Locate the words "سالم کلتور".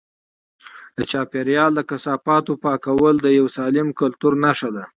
3.57-4.33